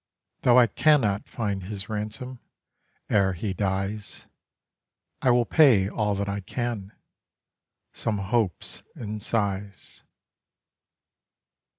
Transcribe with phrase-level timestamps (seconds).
[0.41, 2.39] Though I cannot find his ransom,
[3.07, 4.25] Ere he dies;
[5.21, 10.01] I will pay all that I can—some Hopes and sighs.